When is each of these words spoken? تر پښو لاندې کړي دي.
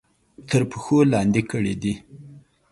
تر 0.49 0.61
پښو 0.71 0.97
لاندې 1.13 1.41
کړي 1.51 1.73
دي. 1.81 1.93